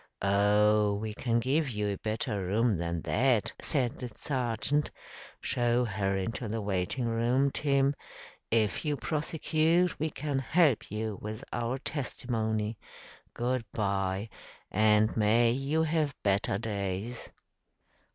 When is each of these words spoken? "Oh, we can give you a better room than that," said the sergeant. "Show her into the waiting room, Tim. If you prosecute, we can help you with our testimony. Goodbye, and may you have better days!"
"Oh, 0.23 0.95
we 0.95 1.13
can 1.13 1.39
give 1.39 1.69
you 1.69 1.89
a 1.89 1.97
better 1.99 2.43
room 2.43 2.75
than 2.79 3.01
that," 3.03 3.53
said 3.61 3.91
the 3.97 4.09
sergeant. 4.19 4.89
"Show 5.41 5.85
her 5.85 6.17
into 6.17 6.47
the 6.47 6.59
waiting 6.59 7.05
room, 7.05 7.51
Tim. 7.51 7.93
If 8.49 8.83
you 8.83 8.95
prosecute, 8.97 9.99
we 9.99 10.09
can 10.09 10.39
help 10.39 10.89
you 10.89 11.19
with 11.21 11.43
our 11.53 11.77
testimony. 11.77 12.79
Goodbye, 13.35 14.29
and 14.71 15.15
may 15.15 15.51
you 15.51 15.83
have 15.83 16.15
better 16.23 16.57
days!" 16.57 17.29